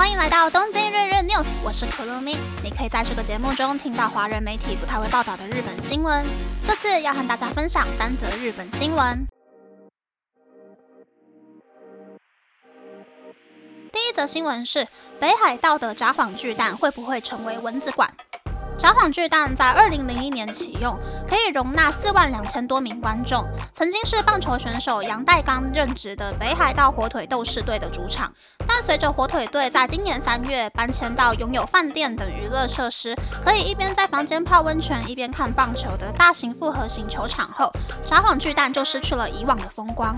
[0.00, 2.34] 欢迎来到东京日日 news，我是可露咪。
[2.64, 6.24] 你可以在这个节目中听到华人媒体不太会报道的日本新闻。
[6.64, 9.26] 这次要和大家分享三则日本新闻。
[13.92, 14.88] 第一则新闻是
[15.20, 18.10] 北海道的札幌巨蛋会不会成为蚊子馆？
[18.80, 20.98] 札幌巨蛋在二零零一年启用，
[21.28, 23.46] 可以容纳四万两千多名观众。
[23.74, 28.32] 曾经是棒球选手杨代刚任职的北海道火腿斗士队的主场，
[28.66, 37.70] 但随着火腿队在今年三月搬迁到拥有饭店等娱乐设施，可以一边在房间泡温泉一边看棒球的大型复合型球场后，
[38.06, 40.16] 札幌巨蛋就失去了以往的风光。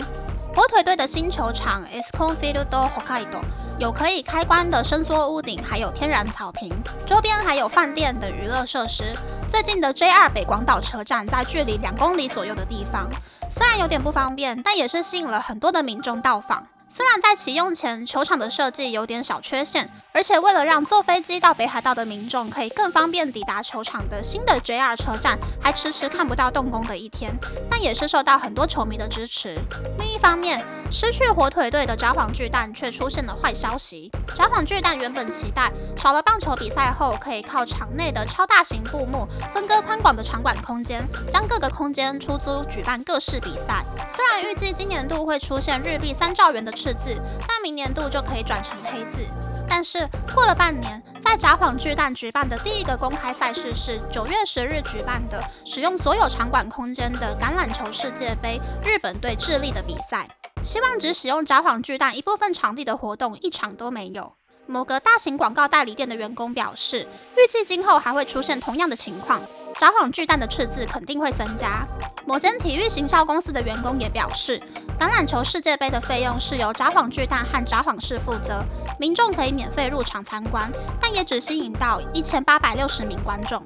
[0.54, 3.40] 火腿队的新球场 Esconfield Hokkaido。
[3.78, 6.70] 有可以开关的伸缩屋顶，还有天然草坪，
[7.06, 9.16] 周边还有饭店等娱乐设施。
[9.48, 13.08] 最近的 JR 北广岛车站在距离两公里左右的地方，
[13.50, 16.64] 虽然有点不方便，但也是吸引了很多的民众到访。
[16.94, 27.34] 虽然在启用前，球场的设计有点小缺陷，而且为了让坐飞机到北海道的民众可以更方便抵达球场的新的 JR 车站，还迟迟看不到动工的一天，
[27.70, 29.58] 但也是受到很多球迷的支持。
[29.98, 34.10] 另一方面，失去火腿队的札幌巨蛋却出现了坏消息。
[34.36, 43.82] 札幌巨蛋原本期待少了棒球比赛后，可以靠场内的超大型布幕分割宽广的场馆空间，将各个空间出租举办各式比赛。
[44.14, 47.14] 虽然预计今年度会出现日币三兆元的赤字，
[47.46, 49.20] 那明年度就可以转成黑字。
[49.68, 60.28] 但是过了半年，在札幌巨蛋举办的第一个公开赛事是九月十日举办的使用所有场馆空间的橄榄球世界杯日本队智利的比赛。
[60.64, 64.34] 希望只使用札幌巨蛋一部分场地的活动一场都没有。
[64.66, 67.06] 某个大型广告代理店的员工表示，
[67.36, 69.40] 预计今后还会出现同样的情况，
[69.78, 71.86] 札幌巨蛋的赤字肯定会增加。
[72.24, 74.60] 某间体育行销公司的员工也表示，
[74.98, 78.64] 橄榄球世界杯的费用是由札幌巨蛋和札幌市负责，
[78.98, 80.70] 民众可以免费入场参观，
[81.00, 83.62] 但也只吸引到一千八百六十名观众。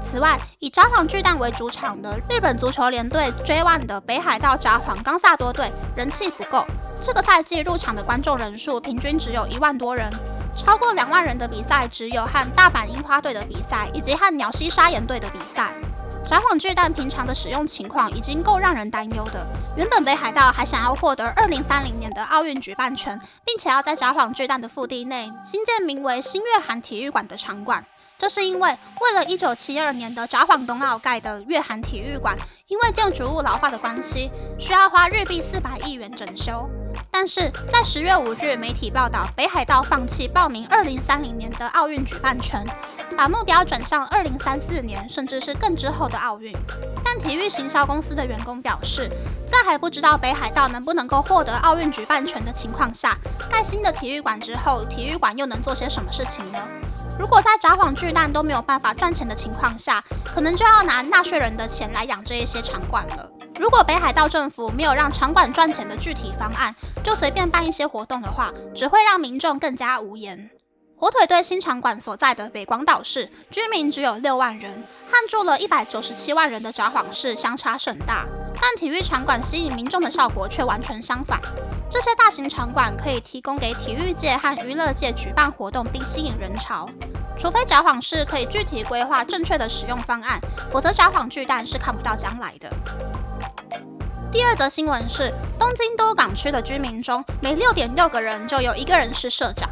[0.00, 6.66] 此外，以札幌巨蛋为主场的日本足球联队 J1 的北海道札幌冈萨多队人气不够，
[7.00, 10.12] 这个赛季入场的观众人数平均只有一万多人，
[10.56, 15.72] 超过两万人的比赛只有和大阪樱花队的比赛以及和鸟西砂岩队的比赛。
[16.24, 19.44] 札幌巨蛋平常的使用情况已经够让人担忧的，
[19.76, 27.84] 原本北海道还想要获得二零三零年的奥运举办权，并且要在札幌巨蛋的腹地内新建名为新月寒体育馆的场馆。
[28.22, 32.38] 这是因为，为了一九七二年的札幌冬奥盖的月寒体育馆，
[32.68, 36.70] 因为建筑物老化的关系，需要花日币四百亿元整修。
[37.10, 42.64] 但是在十月五日，媒体报道北海道放弃报名二零三零年的奥运举办权，
[43.16, 46.54] 把目标转向二零三四年，甚至是更之后的奥运。
[47.04, 49.10] 但体育行销公司的员工表示，
[49.50, 53.18] 在还不知道北海道能不能够获得奥运举办权的情况下，
[53.50, 56.60] 盖新的体育馆之后，体育馆又能做些什么事情呢？
[57.18, 63.30] 如果在札幌巨蛋都没有办法赚钱的情况下，可能就要拿纳税人的钱来养这一些场馆了。
[63.60, 66.74] 如果北海道政府没有让场馆赚钱的具体方案，
[67.04, 70.50] 就随便办一些活动的话，只会让民众更加无言。
[70.96, 78.24] 火腿队新场馆所在的北广岛市居民只有六万人，和住了一百九十七万人的札幌市相差甚大。
[78.60, 81.40] 但体育场馆吸引民众的效果却完全相反。
[81.92, 86.88] 这些大型场馆可以提供给体育界和娱乐界举办活动，并吸引人潮。
[87.36, 92.72] 除非札幌市可以具体规划正确的使用方案，否则札幌巨蛋是看不到将来的。
[94.30, 99.68] 第二则新闻是，东京都港区的居民中，每六点六个人就有一个人是社长。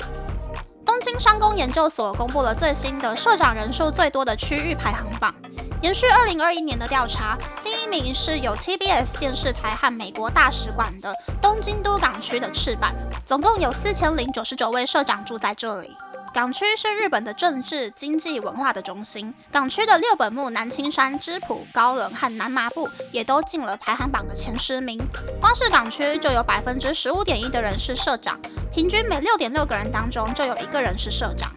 [0.84, 5.34] 东京商工研究所公布了最新的社长人数最多的区域排行榜。
[5.82, 12.92] 延续二零二一年的调查，第一名是有 TBS 电视台和美国大使馆的东京都港区的赤坂，
[13.24, 15.96] 总共有四千零九十九位社长住在这里。
[16.34, 19.34] 港区是日本的政治、经济、文化的中心。
[19.50, 25.00] 港区的六本木、南青山、芝浦、高冷和南麻布也都进了排行榜的前十名。
[25.40, 28.38] 光是港区就有百分之十五点一的人是社长，
[28.70, 31.50] 平均每六点六个人当中就有一个人是社长。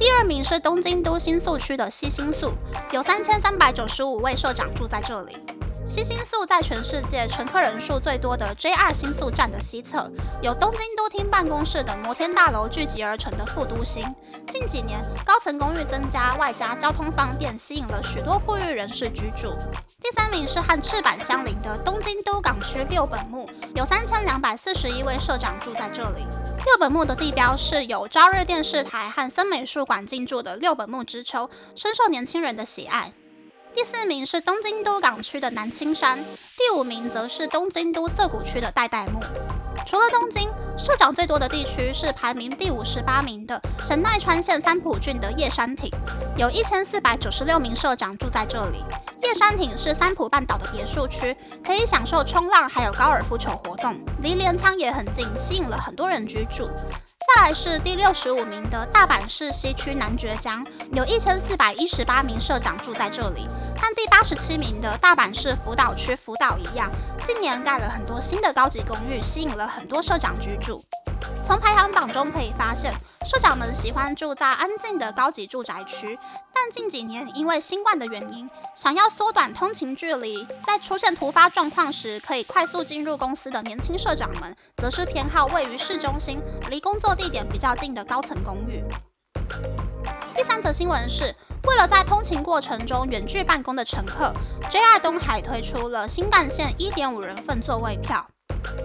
[0.00, 2.52] 第二名是东京都新宿区的西新宿，
[2.90, 5.36] 有三千三百九十五位社长住在这里。
[5.84, 10.10] 西新宿在全世界乘客人数最多的 JR 新宿站的西侧，
[10.40, 14.02] 有东京都厅办公室等摩天大楼聚集而成的副都心。
[14.50, 19.54] 近几年，高层公寓增加，外加交通方便，吸引了许多富裕人士居住。
[20.00, 26.26] 第三名是和赤坂相邻的东京都港区六本木，有三千两百四十一位社长住在这里。
[26.66, 33.12] 六本木的地标是有朝日电视台和森美术馆进驻的六本木之丘，深受年轻人的喜爱。
[33.72, 36.18] 第四名是东京都港区的南青山，
[36.58, 39.20] 第五名则是东京都涩谷区的代代木。
[39.86, 40.50] 除了东京，
[40.80, 45.92] 社长最多的地区是排名第五十八名的神奈川县三浦郡的叶山町，
[46.38, 48.82] 有一千四百九十六名社长住在这里。
[49.20, 56.66] 叶山町是三浦半岛的别墅区，可以享受冲浪还有高尔夫球活动，离镰仓也很近，吸引了很多人居住。
[57.36, 63.46] 再来是第六十五名的大阪市西区男爵江，有一千四百一十八名社长住在这里。
[63.76, 66.90] 和第八十七名的大阪市福岛区福岛一样，
[67.22, 70.82] 近年盖了很多新的高级公寓，吸引了很多社长居住。
[71.50, 72.94] 从排行榜中可以发现，
[73.26, 76.16] 社长们喜欢住在安静的高级住宅区。
[76.54, 88.84] 但近几年因为新冠的原因，想要缩短通勤距离，在出现突发状况时可以快速进入公司的年轻社长们，则是偏好位于市中心、离工作地点比较近的高层公寓。
[90.36, 94.32] 第三则新闻是，为了在通勤过程中远距办公的乘客
[94.70, 98.24] ，JR 东海推出了新干线1.5人份座位票。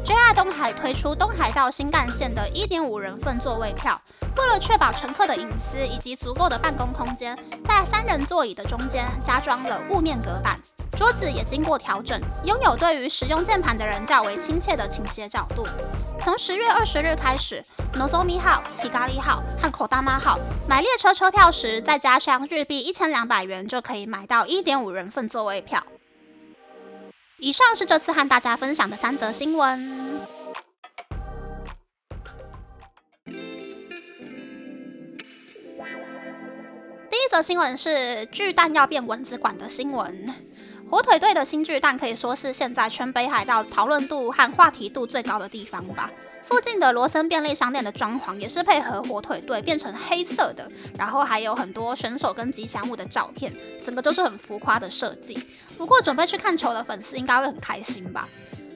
[0.04, 4.00] JR 东海推出东海道新干线的1.5人份座位票，
[4.38, 7.36] 为了确保乘客的隐私以及足够的办公空间，
[7.68, 10.60] 在三人座椅的中间加装了雾面隔板，
[10.96, 15.68] 桌子也经过调整，拥有对于使用键盘的人较为亲切的倾斜角度。
[16.22, 17.64] 从十月二十日开始
[17.94, 25.84] ，Nozomi 号、Hikari 号和口大妈号买列车车票时，再加上日币一千两百元，就可以买到1.5人份座位票。
[27.40, 30.22] 以上是这次和大家分享的三则新闻。
[37.10, 40.34] 第一则新闻是巨蛋要变蚊子馆的新闻。
[40.90, 46.10] 火腿队的新巨蛋可以说是现在全北海道讨论度和话题度最高的地方吧。
[46.46, 55.50] 附近的罗森便利商店的装潢也是配合火腿队变成黑色的，然后还有很多选手跟吉祥物的照片，整个都是很浮夸的设计。
[55.78, 58.30] 不过准备去看球的粉丝应该会很开心吧。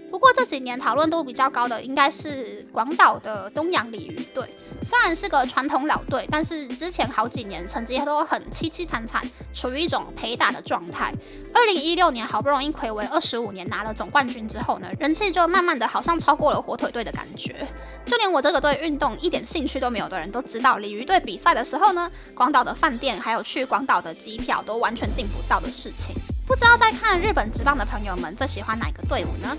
[0.09, 4.43] 不过这几年讨论度比较高的应该是广岛的东洋鲤鱼队。
[4.83, 9.21] 虽然是个传统老队，但是之前好几年成绩都很凄凄惨惨，
[9.53, 11.13] 处于一种陪打的状态。
[11.53, 17.67] 二零一六年好不容易暌违二十五年拿了总冠军之后呢，人气就慢慢的好像超过了火腿队的感觉。
[18.05, 26.15] 就连我这个对运动一点兴趣都没有的人都知道，鲤鱼队比赛的时候呢，广岛的饭店还有去广岛的机票都完全订不到的事情。
[26.47, 29.55] 不知道在看日本职棒的朋友们最喜欢哪个队伍呢？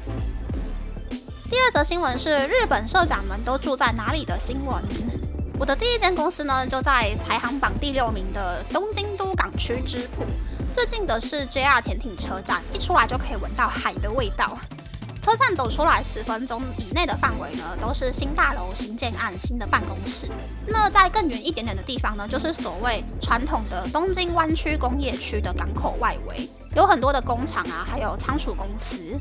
[1.49, 4.81] 第二则新闻是日本社长们都住在哪里的新闻。
[5.60, 10.24] 我的第一间公司呢，就在排行榜第六名的东京都港区之浦。
[10.72, 14.56] 最近的是 JR 田町车站，一出来就可以闻到海的味道。
[15.20, 20.28] 车站走出来十分钟以内的范围呢，都是新大楼新建案、新的办公室。
[20.66, 29.14] 那在更远一点点的地方呢，就是所谓传统的东京湾区工业区的港口外围，有很多的工厂啊，还有仓储公司。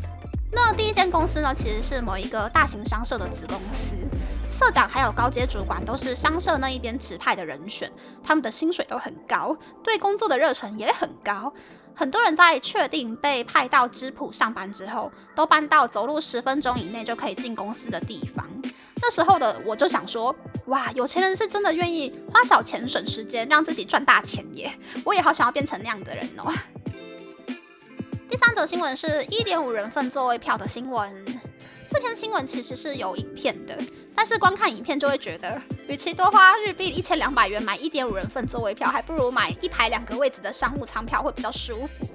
[0.52, 3.94] 那第一间公司呢，其实是某一个大型商社的子公司，
[4.52, 7.92] 社长还有高阶主管都是商社那一边指派的人选，
[8.24, 11.54] 他们的薪水都很高，对工作的热忱也很高。
[11.96, 18.48] 很多人在确定被派到芝浦上班之后，都搬到走路十分钟以内就可以进公司的地方。
[19.02, 20.36] 那时候的我就想说，
[20.68, 24.72] 哇，有钱人是真的愿意花小钱省时间，让自己赚大钱耶！
[25.06, 26.52] 我也好想要变成那样的人哦。
[28.30, 31.26] 第三则新闻是一点五人份座位票的新闻。
[31.92, 33.78] 这篇新闻其实是有影片的，
[34.22, 35.58] 但是光看影片就会觉得，
[35.88, 42.06] 与其多花日币一千两百元买一点五人份座位票，还不如买一排两个位置的商务舱票会比较舒服。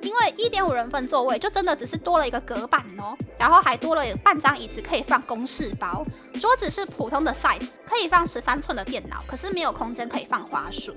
[0.00, 6.04] 因为一点五人份座位就真的只是多了一个隔板哦，然后还多了半张椅子可以放公事包，
[6.40, 10.94] 桌子是普通的 size，可以放十三寸的电脑，可是没有空间可以放花束。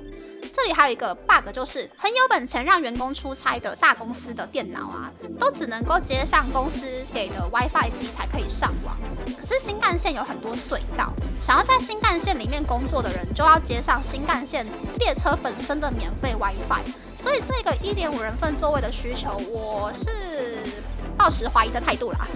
[0.53, 8.95] 这里还有一个 bug，就是很有本钱让员工出差的大公司的电脑啊，都只能够接上公司给的 WiFi 机才可以上网。
[9.39, 14.65] 可是新干线有很多隧道，想要在新干线里面工作的人就要接上新干线
[14.99, 16.83] 列车本身的免费 WiFi。
[17.17, 20.07] 所以这个一点五人份座位的需求，我是
[21.17, 22.27] 抱持怀疑的态度啦。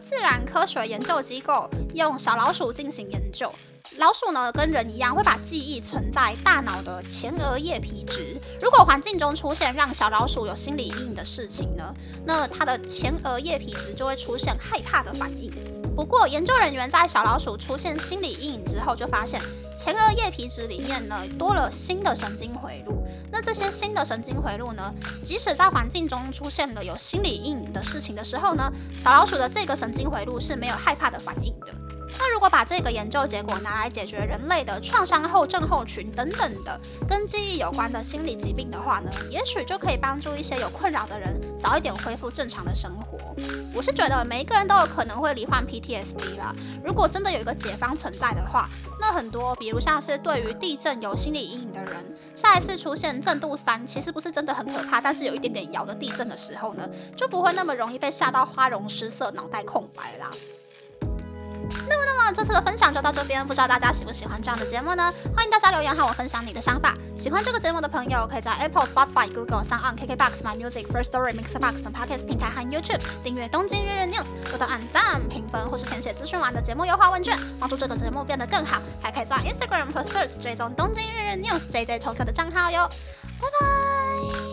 [0.00, 3.52] 自然科学研究机构用小老鼠进行研究，
[3.98, 8.36] 老鼠呢跟人一样会把记忆存在大脑的前额叶皮质。
[8.60, 11.92] 如果环境中出现让小老鼠有心理阴影的事情呢，
[12.24, 15.52] 那它的前额叶皮质就会出现害怕的反应。
[15.94, 19.38] 不过研究人员在小老鼠出现心理阴影之后，就发现
[19.76, 22.99] 前额叶皮质里面呢多了新的神经回路。
[23.32, 24.92] 那这些新的神经回路呢？
[25.24, 31.68] 即使在环境中出现了有心理阴影的事情的时候呢，小老鼠的这个神经回路是没有害怕的反应的。
[32.18, 43.18] 那如果把这个研究结果拿来解决人类的创伤后症候群等等的跟记忆有关的心理疾病的话呢，也许就可以帮助一些有困扰的人早一点恢复正常的生活。
[43.72, 46.52] 我是觉得每一个人都有可能会罹患 PTSD 啦。
[46.84, 48.68] 如果真的有一个解方存在的话，
[49.00, 52.04] 那很多比如像是对于地震有心理阴影的人，
[52.36, 60.30] 下一次出现震度三，其实不是真的很可怕，但是有一点点摇的地震的时候呢，就不会那么容易被吓到花容失色、脑袋空白啦。
[62.22, 65.12] 那，这次的分享就到这边，不知道大家喜不喜欢这样的节目呢？
[65.34, 66.94] 欢迎大家留言和我分享你的想法。
[67.16, 78.80] 喜欢这个节目的朋友，可以在 Apple、Spotify、Google、Sound KKBox、My Music、First Story、Mixbox 等 Podcast 平台和 YouTube 订阅《东京日日 News》，多多按赞、评分或是填写资讯栏的节目优化问卷，帮助这个节目变得更好。
[79.02, 82.88] 还可以在 Instagram 和 Search 追踪《东京日日 News》JJ Tokyo 的账号哟。
[83.40, 84.49] 拜拜。